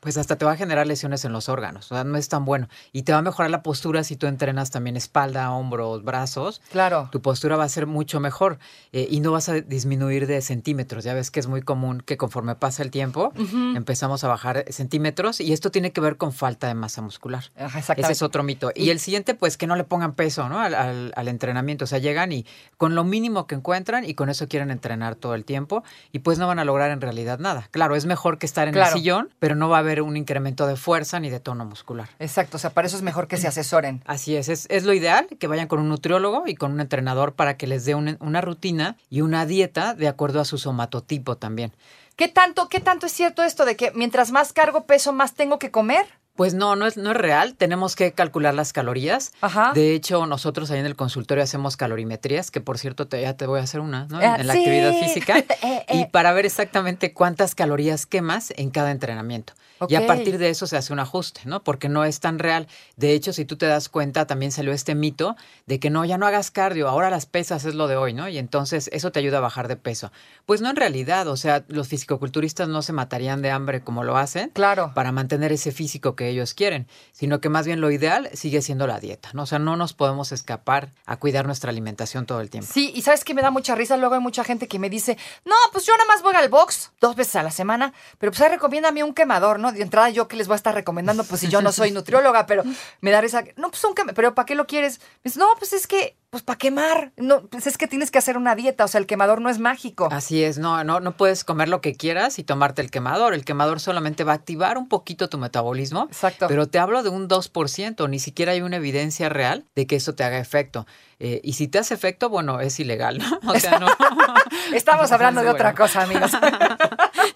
pues 0.00 0.16
hasta 0.16 0.36
te 0.36 0.44
va 0.44 0.52
a 0.52 0.56
generar 0.56 0.86
lesiones 0.86 1.24
en 1.24 1.32
los 1.32 1.48
órganos. 1.48 1.90
O 1.92 1.94
sea, 1.94 2.04
no 2.04 2.16
es 2.18 2.28
tan 2.28 2.44
bueno. 2.44 2.68
Y 2.92 3.02
te 3.02 3.12
va 3.12 3.18
a 3.18 3.22
mejorar 3.22 3.50
la 3.50 3.62
postura 3.62 4.04
si 4.04 4.16
tú 4.16 4.26
entrenas 4.26 4.70
también 4.70 4.96
espalda, 4.96 5.50
hombros, 5.52 6.02
brazos. 6.04 6.60
Claro. 6.70 7.08
Tu 7.12 7.20
postura 7.22 7.56
va 7.56 7.64
a 7.64 7.68
ser 7.68 7.86
mucho 7.86 8.20
mejor 8.20 8.58
eh, 8.92 9.06
y 9.10 9.20
no 9.20 9.32
vas 9.32 9.48
a 9.48 9.54
disminuir 9.54 10.26
de 10.26 10.40
centímetros. 10.42 11.04
Ya 11.04 11.14
ves 11.14 11.30
que 11.30 11.40
es 11.40 11.46
muy 11.46 11.62
común 11.62 12.02
que 12.04 12.16
conforme 12.16 12.54
pasa 12.54 12.82
el 12.82 12.90
tiempo 12.90 13.32
empezamos 13.74 14.24
a 14.24 14.28
bajar 14.28 14.64
centímetros 14.70 15.40
y 15.40 15.52
esto 15.52 15.70
tiene 15.70 15.92
que 15.92 16.00
ver 16.00 16.16
con 16.16 16.32
falta 16.32 16.66
de 16.68 16.74
masa 16.74 17.02
muscular. 17.02 17.44
Ajá, 17.56 17.78
Ese 17.78 18.12
es 18.12 18.22
otro 18.22 18.42
mito. 18.42 18.70
Y, 18.74 18.84
Y- 18.84 18.90
el 18.90 19.00
siguiente, 19.00 19.34
pues 19.34 19.56
que 19.56 19.66
no 19.66 19.76
le 19.76 19.84
pongan 19.84 20.14
peso 20.14 20.48
¿no? 20.48 20.60
al, 20.60 20.74
al- 20.74 21.12
al 21.16 21.28
entrenamiento. 21.28 21.84
O 21.84 21.86
sea, 21.88 21.98
llegan 21.98 22.32
y 22.32 22.46
con 22.76 22.94
lo 22.94 23.04
mínimo 23.04 23.46
que 23.46 23.54
encuentran 23.54 24.04
y 24.04 24.14
con 24.14 24.28
eso 24.28 24.48
quieren 24.48 24.70
entrenar 24.70 25.14
todo 25.16 25.34
el 25.34 25.44
tiempo 25.44 25.82
y 26.12 26.20
pues 26.20 26.38
no 26.38 26.46
van 26.46 26.58
a 26.58 26.64
lograr 26.64 26.90
en 26.90 27.00
realidad 27.00 27.38
nada. 27.38 27.68
Claro, 27.70 27.96
es 27.96 28.06
mejor 28.06 28.38
que 28.38 28.46
estar 28.46 28.68
en 28.68 28.74
Claro. 28.74 28.92
el 28.94 28.98
sillón, 28.98 29.28
pero 29.38 29.54
no 29.54 29.68
va 29.68 29.76
a 29.76 29.80
haber 29.80 30.02
un 30.02 30.16
incremento 30.16 30.66
de 30.66 30.76
fuerza 30.76 31.20
ni 31.20 31.30
de 31.30 31.40
tono 31.40 31.64
muscular. 31.64 32.08
Exacto. 32.18 32.56
O 32.56 32.60
sea, 32.60 32.70
para 32.70 32.86
eso 32.86 32.96
es 32.96 33.02
mejor 33.02 33.28
que 33.28 33.36
se 33.36 33.46
asesoren. 33.48 34.02
Así 34.06 34.36
es, 34.36 34.48
es, 34.48 34.66
es 34.70 34.84
lo 34.84 34.92
ideal 34.92 35.26
que 35.38 35.46
vayan 35.46 35.68
con 35.68 35.78
un 35.80 35.88
nutriólogo 35.88 36.44
y 36.46 36.54
con 36.54 36.72
un 36.72 36.80
entrenador 36.80 37.34
para 37.34 37.56
que 37.56 37.66
les 37.66 37.84
dé 37.84 37.94
un- 37.94 38.16
una 38.20 38.40
rutina 38.40 38.96
y 39.10 39.20
una 39.20 39.46
dieta 39.46 39.94
de 39.94 40.08
acuerdo 40.08 40.40
a 40.40 40.44
su 40.44 40.58
somatotipo 40.58 41.36
también. 41.36 41.72
¿Qué 42.16 42.28
tanto, 42.28 42.68
qué 42.68 42.80
tanto 42.80 43.06
es 43.06 43.12
cierto 43.12 43.42
esto 43.42 43.64
de 43.66 43.76
que 43.76 43.92
mientras 43.94 44.30
más 44.32 44.52
cargo 44.54 44.86
peso, 44.86 45.12
más 45.12 45.34
tengo 45.34 45.58
que 45.58 45.70
comer? 45.70 46.06
Pues 46.36 46.54
no, 46.54 46.76
no 46.76 46.86
es, 46.86 46.96
no 46.96 47.10
es 47.12 47.16
real. 47.16 47.54
Tenemos 47.54 47.96
que 47.96 48.12
calcular 48.12 48.54
las 48.54 48.72
calorías. 48.72 49.32
Ajá. 49.40 49.72
De 49.74 49.94
hecho, 49.94 50.26
nosotros 50.26 50.70
ahí 50.70 50.78
en 50.78 50.86
el 50.86 50.94
consultorio 50.96 51.42
hacemos 51.42 51.76
calorimetrías, 51.76 52.50
que 52.50 52.60
por 52.60 52.78
cierto 52.78 53.06
te, 53.08 53.22
ya 53.22 53.34
te 53.34 53.46
voy 53.46 53.60
a 53.60 53.62
hacer 53.62 53.80
una, 53.80 54.06
¿no? 54.06 54.20
En, 54.20 54.26
Ah, 54.30 54.36
en 54.38 54.46
la 54.46 54.52
sí. 54.52 54.58
actividad 54.60 54.92
física. 54.92 55.36
Eh, 55.62 55.84
Y 55.90 56.00
eh. 56.02 56.08
para 56.12 56.32
ver 56.32 56.44
exactamente 56.46 57.12
cuántas 57.12 57.54
calorías 57.54 58.04
quemas 58.06 58.52
en 58.56 58.70
cada 58.70 58.90
entrenamiento. 58.90 59.54
Y 59.88 59.94
Ok. 59.96 60.02
a 60.02 60.06
partir 60.06 60.38
de 60.38 60.48
eso 60.50 60.66
se 60.66 60.76
hace 60.76 60.92
un 60.92 60.98
ajuste, 61.00 61.42
¿no? 61.44 61.62
Porque 61.62 61.88
no 61.88 62.04
es 62.04 62.20
tan 62.20 62.38
real. 62.38 62.66
De 62.96 63.12
hecho, 63.12 63.32
si 63.32 63.44
tú 63.44 63.56
te 63.56 63.66
das 63.66 63.88
cuenta, 63.88 64.26
también 64.26 64.52
salió 64.52 64.72
este 64.72 64.94
mito 64.94 65.36
de 65.66 65.78
que 65.80 65.90
no, 65.90 66.04
ya 66.04 66.18
no 66.18 66.26
hagas 66.26 66.50
cardio, 66.50 66.88
ahora 66.88 67.10
las 67.10 67.26
pesas 67.26 67.64
es 67.64 67.74
lo 67.74 67.86
de 67.86 67.96
hoy, 67.96 68.12
¿no? 68.14 68.28
Y 68.28 68.38
entonces 68.38 68.88
eso 68.92 69.12
te 69.12 69.18
ayuda 69.20 69.38
a 69.38 69.40
bajar 69.42 69.68
de 69.68 69.76
peso. 69.76 70.12
Pues 70.46 70.60
no 70.60 70.70
en 70.70 70.76
realidad, 70.76 71.28
o 71.28 71.36
sea, 71.36 71.64
los 71.68 71.88
fisicoculturistas 71.88 72.68
no 72.68 72.82
se 72.82 72.92
matarían 72.92 73.42
de 73.42 73.50
hambre 73.50 73.82
como 73.82 74.04
lo 74.04 74.16
hacen 74.16 74.50
Claro. 74.50 74.92
para 74.94 75.12
mantener 75.12 75.52
ese 75.52 75.72
físico 75.72 76.16
que 76.16 76.28
ellos 76.28 76.54
quieren, 76.54 76.86
sino 77.12 77.40
que 77.40 77.48
más 77.48 77.66
bien 77.66 77.80
lo 77.80 77.90
ideal 77.90 78.30
sigue 78.32 78.62
siendo 78.62 78.86
la 78.86 79.00
dieta, 79.00 79.30
¿no? 79.34 79.42
O 79.42 79.46
sea, 79.46 79.58
no 79.58 79.76
nos 79.76 79.92
podemos 79.92 80.32
escapar 80.32 80.92
a 81.04 81.16
cuidar 81.18 81.46
nuestra 81.46 81.70
alimentación 81.70 82.26
todo 82.26 82.40
el 82.40 82.50
tiempo. 82.50 82.70
Sí, 82.72 82.92
y 82.94 83.02
sabes 83.02 83.24
que 83.24 83.34
me 83.34 83.42
da 83.42 83.50
mucha 83.50 83.74
risa. 83.74 83.96
Luego 83.96 84.14
hay 84.14 84.20
mucha 84.20 84.44
gente 84.44 84.68
que 84.68 84.78
me 84.78 84.88
dice, 84.90 85.16
no, 85.44 85.54
pues 85.72 85.84
yo 85.86 85.92
nada 85.96 86.06
más 86.08 86.22
voy 86.22 86.34
al 86.34 86.48
box 86.48 86.92
dos 87.00 87.16
veces 87.16 87.36
a 87.36 87.42
la 87.42 87.50
semana, 87.50 87.92
pero 88.18 88.32
pues 88.32 88.40
ahí 88.42 88.48
recomiéndame 88.50 89.02
un 89.04 89.14
quemador, 89.14 89.58
¿no? 89.58 89.65
De 89.72 89.82
entrada 89.82 90.10
yo 90.10 90.28
que 90.28 90.36
les 90.36 90.46
voy 90.46 90.54
a 90.54 90.56
estar 90.56 90.74
recomendando, 90.74 91.24
pues 91.24 91.40
si 91.40 91.48
yo 91.48 91.62
no 91.62 91.72
soy 91.72 91.90
nutrióloga, 91.92 92.46
pero 92.46 92.62
me 93.00 93.10
da 93.10 93.20
risa. 93.20 93.44
No, 93.56 93.70
pues 93.70 93.82
un 93.84 93.94
pero 94.14 94.34
¿para 94.34 94.46
qué 94.46 94.54
lo 94.54 94.66
quieres? 94.66 95.00
Me 95.24 95.30
dice, 95.30 95.38
no, 95.38 95.48
pues 95.58 95.72
es 95.72 95.86
que, 95.86 96.16
pues 96.30 96.42
para 96.42 96.58
quemar. 96.58 97.12
No, 97.16 97.42
pues 97.46 97.66
es 97.66 97.78
que 97.78 97.86
tienes 97.86 98.10
que 98.10 98.18
hacer 98.18 98.36
una 98.36 98.54
dieta, 98.54 98.84
o 98.84 98.88
sea, 98.88 98.98
el 98.98 99.06
quemador 99.06 99.40
no 99.40 99.48
es 99.48 99.58
mágico. 99.58 100.08
Así 100.10 100.44
es, 100.44 100.58
no, 100.58 100.84
no, 100.84 101.00
no 101.00 101.12
puedes 101.12 101.44
comer 101.44 101.68
lo 101.68 101.80
que 101.80 101.94
quieras 101.94 102.38
y 102.38 102.44
tomarte 102.44 102.82
el 102.82 102.90
quemador. 102.90 103.34
El 103.34 103.44
quemador 103.44 103.80
solamente 103.80 104.24
va 104.24 104.32
a 104.32 104.36
activar 104.36 104.78
un 104.78 104.88
poquito 104.88 105.28
tu 105.28 105.38
metabolismo. 105.38 106.06
Exacto. 106.10 106.46
Pero 106.48 106.68
te 106.68 106.78
hablo 106.78 107.02
de 107.02 107.08
un 107.08 107.28
2%, 107.28 108.08
ni 108.08 108.18
siquiera 108.18 108.52
hay 108.52 108.60
una 108.60 108.76
evidencia 108.76 109.28
real 109.28 109.64
de 109.74 109.86
que 109.86 109.96
eso 109.96 110.14
te 110.14 110.24
haga 110.24 110.38
efecto. 110.38 110.86
Eh, 111.18 111.40
y 111.42 111.54
si 111.54 111.66
te 111.68 111.78
hace 111.78 111.94
efecto, 111.94 112.28
bueno, 112.28 112.60
es 112.60 112.78
ilegal, 112.78 113.18
¿no? 113.18 113.40
O 113.52 113.58
sea, 113.58 113.78
no. 113.78 113.86
Estamos 114.74 115.10
hablando 115.12 115.42
de 115.42 115.48
otra 115.48 115.74
cosa, 115.74 116.02
amigos. 116.02 116.32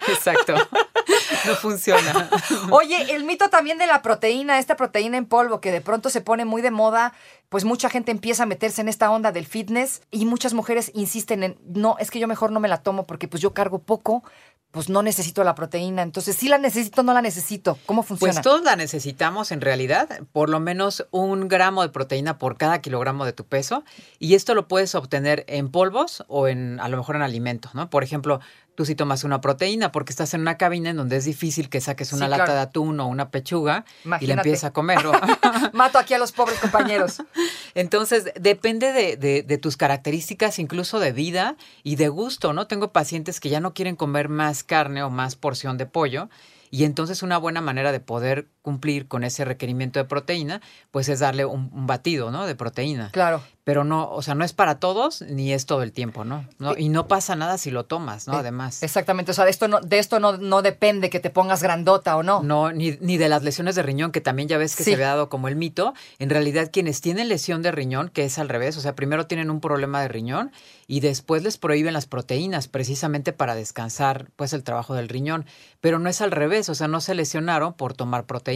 Exacto. 0.07 0.55
No 1.45 1.55
funciona. 1.55 2.29
Oye, 2.71 3.13
el 3.13 3.23
mito 3.23 3.49
también 3.49 3.77
de 3.77 3.87
la 3.87 4.01
proteína, 4.01 4.59
esta 4.59 4.75
proteína 4.75 5.17
en 5.17 5.25
polvo 5.25 5.61
que 5.61 5.71
de 5.71 5.81
pronto 5.81 6.09
se 6.09 6.21
pone 6.21 6.45
muy 6.45 6.61
de 6.61 6.71
moda, 6.71 7.13
pues 7.49 7.65
mucha 7.65 7.89
gente 7.89 8.11
empieza 8.11 8.43
a 8.43 8.45
meterse 8.45 8.81
en 8.81 8.87
esta 8.87 9.11
onda 9.11 9.31
del 9.31 9.45
fitness 9.45 10.01
y 10.11 10.25
muchas 10.25 10.53
mujeres 10.53 10.91
insisten 10.93 11.43
en, 11.43 11.57
no, 11.65 11.97
es 11.99 12.11
que 12.11 12.19
yo 12.19 12.27
mejor 12.27 12.51
no 12.51 12.59
me 12.59 12.67
la 12.67 12.81
tomo 12.81 13.05
porque 13.05 13.27
pues 13.27 13.41
yo 13.41 13.53
cargo 13.53 13.79
poco, 13.79 14.23
pues 14.71 14.87
no 14.89 15.03
necesito 15.03 15.43
la 15.43 15.53
proteína. 15.53 16.01
Entonces, 16.01 16.35
sí 16.35 16.47
la 16.47 16.57
necesito, 16.57 17.03
no 17.03 17.13
la 17.13 17.21
necesito. 17.21 17.77
¿Cómo 17.85 18.03
funciona? 18.03 18.33
Pues 18.33 18.41
todos 18.41 18.63
la 18.63 18.75
necesitamos 18.75 19.51
en 19.51 19.61
realidad, 19.61 20.21
por 20.31 20.49
lo 20.49 20.59
menos 20.59 21.05
un 21.11 21.47
gramo 21.47 21.81
de 21.81 21.89
proteína 21.89 22.37
por 22.37 22.57
cada 22.57 22.79
kilogramo 22.79 23.25
de 23.25 23.33
tu 23.33 23.45
peso, 23.45 23.83
y 24.17 24.35
esto 24.35 24.55
lo 24.55 24.67
puedes 24.67 24.95
obtener 24.95 25.43
en 25.47 25.69
polvos 25.69 26.23
o 26.27 26.47
en 26.47 26.79
a 26.79 26.87
lo 26.87 26.97
mejor 26.97 27.17
en 27.17 27.21
alimentos, 27.21 27.75
¿no? 27.75 27.89
Por 27.89 28.03
ejemplo, 28.03 28.39
tú 28.81 28.85
si 28.85 28.95
tomas 28.95 29.23
una 29.23 29.41
proteína 29.41 29.91
porque 29.91 30.11
estás 30.11 30.33
en 30.33 30.41
una 30.41 30.57
cabina 30.57 30.89
en 30.89 30.97
donde 30.97 31.17
es 31.17 31.25
difícil 31.25 31.69
que 31.69 31.79
saques 31.81 32.13
una 32.13 32.25
Sí, 32.25 32.31
lata 32.31 32.45
claro. 32.45 32.53
de 32.55 32.59
atún 32.61 32.99
o 32.99 33.05
una 33.07 33.29
pechuga 33.29 33.85
y 34.19 34.25
la 34.25 34.33
empieces 34.33 34.63
a 34.63 34.71
comer. 34.73 34.97
Mato 35.73 35.99
aquí 35.99 36.15
a 36.15 36.17
los 36.17 36.31
pobres 36.31 36.57
compañeros. 36.59 37.21
Entonces, 37.75 38.31
depende 38.39 38.91
de, 38.91 39.17
de- 39.17 39.43
de 39.43 39.57
tus 39.59 39.77
características, 39.77 40.57
incluso 40.59 40.99
de 40.99 41.11
vida 41.11 41.55
y 41.83 41.95
de 41.95 42.09
gusto, 42.09 42.53
¿no? 42.53 42.65
Tengo 42.67 42.91
pacientes 42.91 43.39
que 43.39 43.49
ya 43.49 43.59
no 43.59 43.73
quieren 43.73 43.95
comer 43.95 44.29
más 44.29 44.63
carne 44.63 45.03
o 45.03 45.09
más 45.11 45.35
porción 45.35 45.77
de 45.77 45.85
pollo. 45.85 46.29
Y 46.73 46.85
entonces 46.85 47.21
una 47.21 47.37
buena 47.37 47.59
manera 47.59 47.91
de 47.91 47.99
poder 47.99 48.47
cumplir 48.61 49.07
con 49.07 49.23
ese 49.23 49.43
requerimiento 49.45 49.99
de 49.99 50.05
proteína, 50.05 50.61
pues 50.91 51.09
es 51.09 51.19
darle 51.19 51.45
un, 51.45 51.69
un 51.73 51.87
batido, 51.87 52.31
¿no? 52.31 52.45
De 52.45 52.55
proteína. 52.55 53.09
Claro. 53.11 53.41
Pero 53.63 53.83
no, 53.83 54.09
o 54.11 54.21
sea, 54.23 54.33
no 54.33 54.43
es 54.43 54.53
para 54.53 54.79
todos 54.79 55.21
ni 55.21 55.53
es 55.53 55.67
todo 55.67 55.83
el 55.83 55.91
tiempo, 55.91 56.25
¿no? 56.25 56.47
no 56.57 56.75
y 56.75 56.89
no 56.89 57.07
pasa 57.07 57.35
nada 57.35 57.59
si 57.59 57.69
lo 57.69 57.85
tomas, 57.85 58.27
¿no? 58.27 58.33
Eh, 58.33 58.37
Además. 58.37 58.81
Exactamente, 58.81 59.31
o 59.31 59.33
sea, 59.35 59.45
de 59.45 59.51
esto 59.51 59.67
no, 59.67 59.79
de 59.81 59.99
esto 59.99 60.19
no, 60.19 60.37
no 60.37 60.63
depende 60.63 61.11
que 61.11 61.19
te 61.19 61.29
pongas 61.29 61.61
grandota 61.61 62.17
o 62.17 62.23
no. 62.23 62.41
No, 62.41 62.71
ni, 62.71 62.97
ni 63.01 63.17
de 63.17 63.29
las 63.29 63.43
lesiones 63.43 63.75
de 63.75 63.83
riñón, 63.83 64.11
que 64.11 64.19
también 64.21 64.47
ya 64.49 64.57
ves 64.57 64.75
que 64.75 64.83
Sí. 64.83 64.89
se 64.91 64.95
había 64.95 65.09
dado 65.09 65.29
como 65.29 65.47
el 65.47 65.55
mito. 65.55 65.93
En 66.17 66.31
realidad, 66.31 66.69
quienes 66.73 67.01
tienen 67.01 67.29
lesión 67.29 67.61
de 67.61 67.71
riñón, 67.71 68.09
que 68.09 68.25
es 68.25 68.39
al 68.39 68.49
revés, 68.49 68.77
o 68.77 68.81
sea, 68.81 68.95
primero 68.95 69.27
tienen 69.27 69.51
un 69.51 69.61
problema 69.61 70.01
de 70.01 70.07
riñón 70.07 70.51
y 70.87 70.99
después 71.01 71.43
les 71.43 71.57
prohíben 71.59 71.93
las 71.93 72.07
proteínas, 72.07 72.67
precisamente 72.67 73.31
para 73.31 73.53
descansar, 73.53 74.31
pues, 74.35 74.53
el 74.53 74.63
trabajo 74.63 74.95
del 74.95 75.07
riñón. 75.07 75.45
Pero 75.81 75.99
no 75.99 76.09
es 76.09 76.19
al 76.21 76.31
revés, 76.31 76.67
o 76.69 76.75
sea, 76.75 76.87
no 76.87 76.99
se 76.99 77.13
lesionaron 77.13 77.73
por 77.73 77.93
tomar 77.93 78.25
proteínas, 78.25 78.50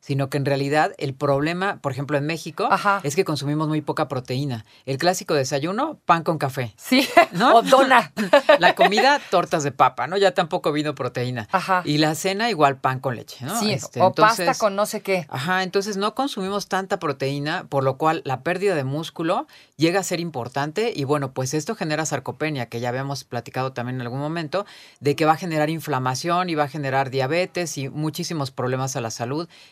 sino 0.00 0.30
que 0.30 0.36
en 0.36 0.44
realidad 0.44 0.92
el 0.98 1.14
problema, 1.14 1.78
por 1.80 1.90
ejemplo, 1.90 2.16
en 2.16 2.26
México, 2.26 2.68
Ajá. 2.70 3.00
es 3.02 3.16
que 3.16 3.24
consumimos 3.24 3.66
muy 3.66 3.80
poca 3.80 4.06
proteína. 4.06 4.64
El 4.84 4.98
clásico 4.98 5.34
desayuno, 5.34 5.98
pan 6.04 6.22
con 6.22 6.38
café. 6.38 6.72
Sí, 6.76 7.08
¿No? 7.32 7.56
o 7.56 7.62
dona. 7.62 8.12
La 8.60 8.76
comida, 8.76 9.20
tortas 9.30 9.64
de 9.64 9.72
papa, 9.72 10.06
¿no? 10.06 10.16
Ya 10.16 10.32
tampoco 10.32 10.70
vino 10.70 10.94
proteína. 10.94 11.48
Ajá. 11.50 11.82
Y 11.84 11.98
la 11.98 12.14
cena, 12.14 12.50
igual 12.50 12.78
pan 12.78 13.00
con 13.00 13.16
leche, 13.16 13.44
¿no? 13.44 13.58
sí, 13.58 13.72
Este, 13.72 14.00
o 14.00 14.12
pasta 14.12 14.54
con 14.54 14.76
no 14.76 14.86
sé 14.86 15.00
qué. 15.00 15.26
Ajá, 15.28 15.64
entonces 15.64 15.96
no 15.96 16.14
consumimos 16.14 16.68
tanta 16.68 17.00
proteína, 17.00 17.66
por 17.68 17.82
lo 17.82 17.98
cual 17.98 18.22
la 18.24 18.42
pérdida 18.42 18.76
de 18.76 18.84
músculo 18.84 19.48
llega 19.76 19.98
a 20.00 20.04
ser 20.04 20.20
importante 20.20 20.92
y 20.94 21.02
bueno, 21.02 21.32
pues 21.32 21.52
esto 21.52 21.74
genera 21.74 22.06
sarcopenia, 22.06 22.66
que 22.66 22.78
ya 22.78 22.90
habíamos 22.90 23.24
platicado 23.24 23.72
también 23.72 23.96
en 23.96 24.02
algún 24.02 24.20
momento, 24.20 24.66
de 25.00 25.16
que 25.16 25.24
va 25.24 25.32
a 25.32 25.36
generar 25.36 25.68
inflamación 25.68 26.48
y 26.48 26.54
va 26.54 26.64
a 26.64 26.68
generar 26.68 27.10
diabetes 27.10 27.76
y 27.76 27.88
muchísimos 27.88 28.52
problemas 28.52 28.94
a 28.94 29.00
la 29.00 29.10
salud 29.10 29.25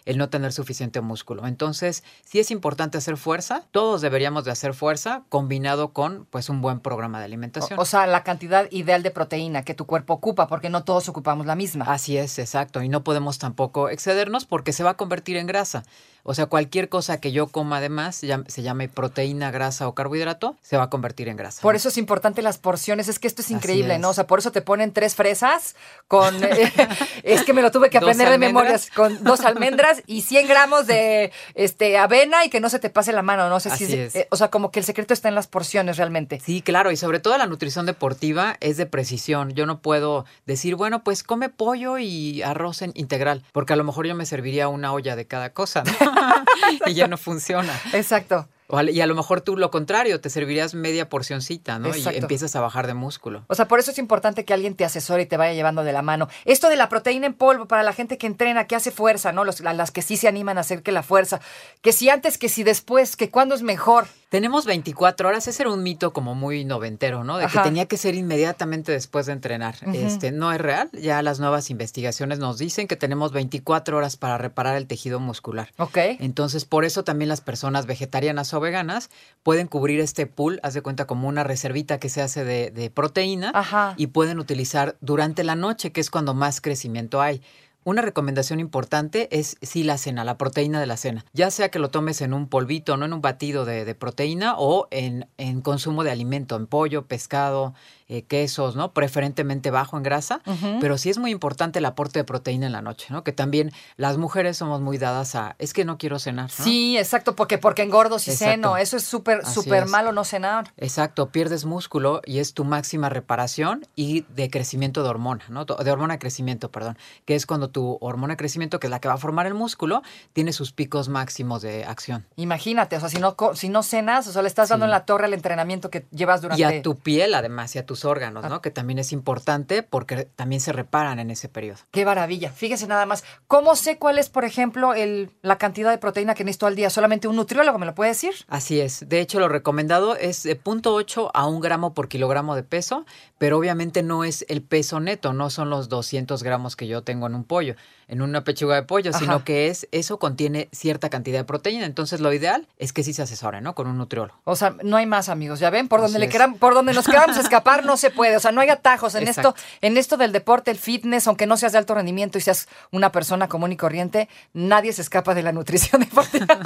el 0.05 0.19
no 0.19 0.29
tener 0.29 0.53
suficiente 0.53 1.01
músculo. 1.01 1.47
Entonces, 1.47 2.05
sí 2.25 2.39
es 2.39 2.51
importante 2.51 2.99
hacer 2.99 3.17
fuerza, 3.17 3.65
todos 3.71 4.01
deberíamos 4.01 4.45
de 4.45 4.51
hacer 4.51 4.75
fuerza 4.75 5.23
combinado 5.29 5.93
con 5.93 6.27
pues 6.31 6.49
un 6.49 6.61
buen 6.61 6.81
programa 6.81 7.19
de 7.19 7.25
alimentación. 7.27 7.79
O, 7.79 7.83
o 7.83 7.85
sea, 7.85 8.07
la 8.07 8.23
cantidad 8.23 8.67
ideal 8.71 9.03
de 9.03 9.11
proteína 9.11 9.63
que 9.65 9.75
tu 9.75 9.87
cuerpo 9.87 10.15
ocupa, 10.15 10.47
porque 10.49 10.71
no 10.71 10.85
todos 10.85 11.09
ocupamos 11.09 11.47
la 11.47 11.55
misma. 11.55 11.85
Así 11.87 12.17
es, 12.17 12.39
exacto. 12.39 12.83
Y 12.83 12.89
no 12.89 13.05
podemos 13.05 13.39
tampoco 13.39 13.89
excedernos 13.89 14.45
porque 14.45 14.73
se 14.73 14.83
va 14.85 14.91
a 14.91 14.95
convertir 14.97 15.37
en 15.37 15.47
grasa. 15.47 15.85
O 16.27 16.33
sea, 16.33 16.47
cualquier 16.47 16.89
cosa 16.89 17.21
que 17.21 17.33
yo 17.33 17.49
coma 17.49 17.77
además, 17.79 18.23
ya- 18.23 18.43
se 18.47 18.63
llame 18.63 18.89
proteína, 18.89 19.51
grasa 19.51 19.87
o 19.89 19.95
carbohidrato, 19.95 20.57
se 20.63 20.79
va 20.79 20.85
a 20.85 20.91
convertir 20.91 21.29
en 21.29 21.37
grasa. 21.37 21.61
Por 21.61 21.77
eso 21.77 21.91
es 21.91 21.99
importante 21.99 22.41
las 22.41 22.57
porciones, 22.57 23.09
es 23.09 23.19
que 23.19 23.27
esto 23.29 23.43
es 23.43 23.51
increíble, 23.51 23.97
es. 23.97 24.01
¿no? 24.01 24.09
O 24.09 24.15
sea, 24.15 24.27
por 24.27 24.39
eso 24.39 24.51
te 24.51 24.63
ponen 24.63 24.93
tres 24.93 25.15
fresas 25.15 25.77
con... 26.09 26.43
eh, 26.43 26.73
es 27.25 27.43
que 27.45 27.53
me 27.53 27.61
lo 27.61 27.71
tuve 27.71 27.91
que 27.91 27.99
aprender 27.99 28.31
de 28.31 28.39
memorias, 28.39 28.89
con 28.91 29.23
dos 29.23 29.44
almendras 29.45 30.03
y 30.07 30.23
100 30.23 30.49
gramos 30.49 30.87
de 30.87 31.33
este 31.55 31.99
avena 31.99 32.45
y 32.45 32.51
que 32.51 32.61
no 32.61 32.69
se 32.69 32.79
te 32.79 32.91
pase 32.91 33.13
la 33.13 33.23
mano, 33.23 33.49
no 33.49 33.61
sé 33.61 33.71
si... 33.77 33.85
Es. 33.85 34.15
eh, 34.17 34.29
o 34.31 34.37
sea, 34.37 34.49
como 34.49 34.71
que 34.71 34.81
el 34.81 34.85
secreto 34.85 35.15
está 35.15 35.29
en 35.29 35.35
las 35.35 35.47
porciones 35.47 35.97
realmente. 35.97 36.41
Sí, 36.45 36.63
claro, 36.63 36.91
y 36.91 36.97
sobre 36.97 37.21
todo 37.21 37.37
la 37.39 37.47
nutrición 37.47 37.87
deportiva 37.87 38.57
es 38.61 38.77
de 38.77 38.87
precisión. 38.87 39.53
Yo 39.53 39.67
no 39.67 39.81
puedo 39.81 40.25
decir, 40.47 40.75
bueno, 40.75 41.05
pues 41.05 41.23
come 41.23 41.49
pollo 41.49 41.99
y 41.99 42.43
arroz 42.43 42.83
en 42.83 42.93
integral, 42.95 43.45
porque 43.53 43.73
a 43.73 43.77
lo 43.77 43.85
mejor 43.85 44.07
yo 44.07 44.15
me 44.15 44.27
serviría 44.27 44.69
una 44.69 44.93
olla 44.93 45.17
de 45.17 45.27
cada 45.27 45.51
cosa, 45.53 45.85
¿no? 45.85 45.93
y 46.87 46.95
ya 46.95 47.09
no 47.09 47.17
funciona. 47.19 47.79
Exacto. 47.93 48.49
Y 48.91 49.01
a 49.01 49.07
lo 49.07 49.15
mejor 49.15 49.41
tú 49.43 49.57
lo 49.57 49.71
contrario, 49.71 50.21
te 50.21 50.31
servirías 50.31 50.75
media 50.75 51.09
porcioncita, 51.09 51.79
¿no? 51.79 51.89
Exacto. 51.89 52.19
Y 52.19 52.23
empiezas 52.23 52.57
a 52.57 52.61
bajar 52.61 52.87
de 52.87 52.95
músculo. 52.95 53.45
O 53.49 53.55
sea, 53.55 53.69
por 53.69 53.79
eso 53.79 53.91
es 53.91 53.99
importante 53.99 54.45
que 54.45 54.55
alguien 54.55 54.75
te 54.75 54.85
asesore 54.85 55.23
y 55.23 55.27
te 55.27 55.37
vaya 55.37 55.53
llevando 55.53 55.85
de 55.85 55.93
la 55.93 56.03
mano. 56.03 56.29
Esto 56.45 56.69
de 56.69 56.77
la 56.77 56.89
proteína 56.89 57.27
en 57.27 57.35
polvo 57.35 57.67
para 57.67 57.83
la 57.83 57.93
gente 57.93 58.17
que 58.19 58.27
entrena, 58.27 58.67
que 58.67 58.75
hace 58.75 58.91
fuerza, 58.91 59.33
¿no? 59.33 59.45
Los, 59.45 59.61
las 59.61 59.91
que 59.91 60.03
sí 60.03 60.17
se 60.17 60.29
animan 60.29 60.59
a 60.59 60.63
hacer 60.63 60.83
que 60.83 60.93
la 60.93 61.03
fuerza, 61.03 61.41
que 61.83 61.93
si 61.93 62.09
antes, 62.09 62.39
que 62.39 62.49
si 62.49 62.63
después, 62.65 63.17
que 63.17 63.31
cuándo 63.31 63.55
es 63.55 63.63
mejor. 63.63 64.07
Tenemos 64.31 64.67
24 64.67 65.29
horas, 65.29 65.47
ese 65.47 65.63
era 65.63 65.71
un 65.71 65.85
mito 65.85 66.13
como 66.13 66.35
muy 66.35 66.65
noventero, 66.65 67.23
¿no? 67.23 67.37
De 67.39 67.45
Ajá. 67.45 67.63
que 67.63 67.69
tenía 67.69 67.87
que 67.87 67.97
ser 67.97 68.17
inmediatamente 68.17 68.91
después 68.91 69.27
de 69.27 69.33
entrenar. 69.33 69.77
Este 69.93 70.33
no 70.33 70.53
es 70.53 70.61
real, 70.61 70.91
ya 70.93 71.23
las 71.23 71.39
nuevas 71.39 71.71
investigaciones 71.71 72.41
nos 72.41 72.59
dicen 72.59 72.89
que 72.89 72.97
tenemos 72.97 73.31
24 73.31 73.97
horas 73.97 74.17
para 74.17 74.37
reparar 74.37 74.77
el 74.77 74.89
tejido 74.89 75.21
muscular. 75.21 75.71
¿Ok? 75.77 75.99
Entonces, 76.19 76.65
por 76.65 76.85
eso 76.85 77.05
también 77.05 77.29
las 77.29 77.43
personas 77.43 77.87
vegetarianas 77.87 78.49
o 78.55 78.61
veganas 78.61 79.11
pueden 79.43 79.67
cubrir 79.67 80.01
este 80.01 80.27
pool, 80.27 80.61
haz 80.63 80.75
de 80.75 80.83
cuenta 80.83 81.07
como 81.07 81.29
una 81.29 81.45
reservita 81.45 81.99
que 81.99 82.09
se 82.09 82.23
hace 82.23 82.45
de, 82.45 82.71
de 82.71 82.91
proteína 82.91 83.51
Ajá. 83.55 83.95
y 83.97 84.09
pueden 84.09 84.39
utilizar 84.39 84.97
durante 85.01 85.45
la 85.45 85.57
noche, 85.57 85.93
que 85.93 86.01
es 86.01 86.11
cuando 86.11 86.35
más 86.35 86.61
crecimiento 86.61 87.21
hay. 87.21 87.43
Una 87.87 88.01
recomendación 88.01 88.61
importante 88.61 89.29
es 89.31 89.59
sí 89.61 89.83
la 89.83 89.99
cena, 89.99 90.25
la 90.25 90.39
proteína 90.39 90.81
de 90.81 90.87
la 90.87 90.97
cena. 90.97 91.27
Ya 91.35 91.51
sea 91.51 91.69
que 91.69 91.79
lo 91.79 91.91
tomes 91.91 92.23
en 92.23 92.33
un 92.33 92.49
polvito, 92.49 92.97
no 92.97 93.05
en 93.05 93.13
un 93.13 93.21
batido 93.21 93.67
de, 93.67 93.85
de 93.85 93.95
proteína 93.95 94.55
o 94.57 94.89
en, 94.91 95.29
en 95.37 95.61
consumo 95.61 96.03
de 96.03 96.11
alimento, 96.11 96.57
en 96.57 96.67
pollo, 96.67 97.07
pescado, 97.07 97.75
eh, 98.09 98.23
quesos, 98.23 98.77
¿no? 98.77 98.93
Preferentemente 98.93 99.71
bajo 99.71 99.97
en 99.97 100.03
grasa. 100.03 100.41
Pero 100.81 100.99
sí 100.99 101.11
es 101.11 101.19
muy 101.19 101.31
importante 101.31 101.79
el 101.79 101.85
aporte 101.87 102.19
de 102.19 102.25
proteína 102.25 102.67
en 102.67 102.73
la 102.73 102.83
noche, 102.83 103.07
¿no? 103.11 103.25
Que 103.25 103.33
también 103.33 103.73
las 103.97 104.19
mujeres 104.19 104.57
somos 104.57 104.81
muy 104.81 104.99
dadas 104.99 105.35
a, 105.35 105.57
es 105.59 105.73
que 105.73 105.85
no 105.85 105.99
quiero 105.99 106.19
cenar, 106.19 106.51
¿no? 106.59 106.65
Sí, 106.65 106.99
exacto, 106.99 107.35
porque 107.35 107.59
porque 107.59 107.83
engordo 107.83 108.19
si 108.19 108.31
Exacto. 108.31 108.53
ceno. 108.53 108.77
Eso 108.77 108.97
es 108.97 109.05
súper, 109.05 109.47
súper 109.47 109.87
malo 109.87 110.13
no 110.13 110.25
cenar. 110.25 110.73
Exacto, 110.77 111.31
pierdes 111.31 111.65
músculo 111.65 112.21
y 112.25 112.39
es 112.39 112.55
tu 112.55 112.65
máxima 112.65 113.09
reparación 113.09 113.87
y 113.97 114.23
de 114.35 114.51
crecimiento 114.51 115.03
de 115.03 115.09
hormona, 115.09 115.45
¿no? 115.49 115.65
De 115.65 115.91
hormona 115.91 116.15
de 116.15 116.19
crecimiento, 116.19 116.71
perdón, 116.71 116.99
que 117.25 117.35
es 117.35 117.47
cuando 117.47 117.71
tu 117.71 117.99
hormona 118.01 118.35
de 118.35 118.37
crecimiento, 118.37 118.81
que 118.81 118.87
es 118.87 118.91
la 118.91 119.01
que 119.01 119.09
va 119.09 119.15
a 119.15 119.19
formar 119.19 119.47
el 119.47 119.55
músculo, 119.55 120.03
tiene 120.33 120.53
sus 120.53 120.73
picos 120.73 121.09
máximos 121.09 121.63
de 121.63 121.85
acción. 121.85 122.27
Imagínate, 122.37 122.97
o 122.97 123.01
sea, 123.01 123.09
si 123.09 123.19
no, 123.19 123.37
si 123.55 123.69
no 123.69 123.83
cenas, 123.83 124.27
o 124.27 124.33
sea, 124.33 124.43
le 124.43 124.49
estás 124.49 124.69
dando 124.69 124.85
en 124.85 124.91
la 124.91 125.05
torre 125.05 125.27
al 125.27 125.35
entrenamiento 125.35 125.91
que 125.91 126.07
llevas 126.11 126.43
durante... 126.43 126.61
Y 126.61 126.65
a 126.65 126.83
tu 126.83 126.97
piel, 126.97 127.35
además, 127.35 127.75
y 127.75 127.79
a 127.79 127.87
tus 127.95 128.05
órganos, 128.05 128.45
Ah. 128.45 128.49
¿no? 128.49 128.61
Que 128.61 128.73
también 128.73 128.99
es 128.99 129.13
importante 129.13 129.85
porque 129.85 130.25
también 130.25 130.61
se 130.61 130.73
reparan 130.73 131.21
en 131.21 131.31
ese 131.31 131.49
periodo. 131.49 131.79
Qué 131.93 132.05
maravilla. 132.05 132.51
Fíjese 132.51 132.89
nada 132.89 133.07
más. 133.07 133.23
¿Cómo 133.47 133.77
sé 133.77 133.99
cuál 133.99 134.19
es, 134.19 134.29
por 134.29 134.45
ejemplo, 134.45 134.95
el, 134.95 135.31
la 135.43 135.59
cantidad 135.59 135.91
de 135.93 135.99
proteína 135.99 136.35
que 136.35 136.43
necesito 136.43 136.67
al 136.67 136.75
día? 136.75 136.91
¿Solamente 136.91 137.29
un 137.29 137.37
nutriólogo 137.37 137.79
me 137.79 137.87
lo 137.87 137.95
puede 137.95 138.11
decir? 138.11 138.33
Así 138.49 138.81
es. 138.81 139.09
De 139.09 139.21
hecho, 139.21 139.39
lo 139.39 139.49
recomendado 139.49 140.17
es 140.17 140.43
de 140.43 140.61
0.8 140.61 141.31
a 141.33 141.47
1 141.47 141.61
gramo 141.61 141.95
por 141.95 142.09
kilogramo 142.09 142.57
de 142.57 142.65
peso, 142.65 143.07
pero 143.39 143.59
obviamente 143.59 144.03
no 144.03 144.25
es 144.25 144.45
el 144.49 144.61
peso 144.63 144.99
neto, 144.99 145.33
no 145.33 145.51
son 145.51 145.71
los 145.71 145.89
200 145.89 146.43
gramos 146.43 146.75
que 146.75 146.89
yo 146.89 147.03
tengo 147.03 147.27
en 147.29 147.35
un 147.37 147.45
pollo, 147.45 147.77
en 148.09 148.23
una 148.23 148.43
pechuga 148.43 148.75
de 148.75 148.83
pollo, 148.83 149.11
Ajá. 149.11 149.19
sino 149.21 149.45
que 149.45 149.69
es 149.69 149.87
eso 149.93 150.19
contiene 150.19 150.69
cierta 150.73 151.11
cantidad 151.11 151.39
de 151.39 151.45
proteína. 151.45 151.87
Entonces, 151.87 152.21
lo 152.21 152.33
ideal 152.33 152.67
es 152.79 152.93
que 152.93 153.05
sí 153.05 153.13
se 153.13 153.23
asesore, 153.23 153.61
¿no? 153.61 153.75
Con 153.77 153.87
un 153.87 153.99
nutriólogo. 153.99 154.39
O 154.45 154.57
sea, 154.57 154.75
no 154.83 154.97
hay 154.97 155.07
más, 155.07 155.29
amigos. 155.29 155.61
Ya 155.61 155.71
ven, 155.71 155.87
por 155.89 156.01
donde 156.01 156.19
le 156.19 156.27
es. 156.27 156.33
queran, 156.33 156.55
por 156.57 156.75
donde 156.75 156.93
nos 156.93 157.07
queramos 157.07 157.37
escapar, 157.39 157.84
no 157.85 157.97
se 157.97 158.11
puede. 158.11 158.37
O 158.37 158.41
sea, 158.41 158.53
no 158.53 158.61
hay 158.61 158.71
atajos 158.71 159.15
en 159.15 159.29
esto, 159.29 159.55
en 159.81 159.97
esto 159.97 160.17
del 160.17 160.33
deporte, 160.33 160.71
el 160.71 160.79
fitness, 160.79 161.27
aunque 161.27 161.47
no 161.47 161.57
seas 161.57 161.73
de 161.73 161.79
alto 161.79 161.95
rendimiento 161.95 162.39
y 162.39 162.41
seas 162.41 162.69
una 162.91 163.13
persona 163.13 163.49
común 163.49 163.73
y 163.73 163.77
corriente, 163.77 164.29
nadie 164.53 164.93
se 164.93 165.03
escapa 165.03 165.35
de 165.35 165.43
la 165.43 165.53
nutrición 165.53 166.01
deportiva. 166.05 166.59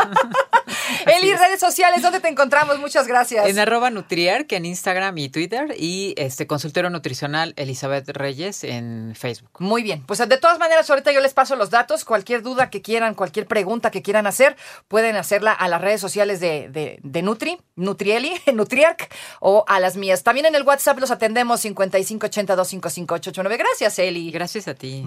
Eli, 1.09 1.35
redes 1.35 1.61
sociales, 1.61 2.03
¿dónde 2.03 2.21
te 2.21 2.29
encontramos? 2.29 2.79
Muchas 2.79 3.07
gracias. 3.07 3.47
En 3.47 3.59
arroba 3.59 3.91
Nutriark 3.91 4.53
en 4.53 4.65
Instagram 4.65 5.17
y 5.19 5.29
Twitter 5.29 5.75
y 5.79 6.15
este 6.17 6.47
consultero 6.47 6.91
nutricional 6.91 7.55
Elizabeth 7.57 8.09
Reyes 8.11 8.65
en 8.65 9.15
Facebook. 9.17 9.51
Muy 9.59 9.83
bien, 9.83 10.05
pues 10.07 10.19
de 10.19 10.39
todas 10.39 10.59
maneras 10.59 10.89
ahorita 10.91 11.13
yo 11.13 11.21
les 11.21 11.35
paso 11.35 11.57
los 11.57 11.71
datos, 11.71 12.05
cualquier 12.05 12.43
duda 12.43 12.71
que 12.71 12.83
quieran, 12.83 13.15
cualquier 13.15 13.47
pregunta 13.47 13.91
que 13.91 14.03
quieran 14.03 14.27
hacer, 14.27 14.57
pueden 14.89 15.17
hacerla 15.17 15.53
a 15.53 15.69
las 15.69 15.81
redes 15.81 16.01
sociales 16.01 16.41
de, 16.41 16.69
de, 16.69 16.99
de 17.03 17.23
Nutri, 17.23 17.59
Nutrieli, 17.77 18.35
Nutriarc 18.53 19.13
o 19.41 19.65
a 19.67 19.81
las 19.81 19.97
mías. 19.97 20.23
También 20.23 20.47
en 20.47 20.55
el 20.55 20.63
WhatsApp 20.63 20.99
los 20.99 21.11
atendemos 21.11 21.65
5580-255-889. 21.65 23.59
Gracias, 23.59 23.99
Eli. 23.99 24.31
Gracias 24.31 24.69
a 24.69 24.75
ti. 24.75 25.07